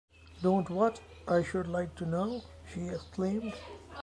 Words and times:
“Don’t 0.41 0.71
what, 0.71 0.99
I 1.27 1.43
should 1.43 1.67
like 1.67 1.93
to 1.97 2.07
know?” 2.07 2.41
she 2.73 2.87
exclaimed. 2.87 3.53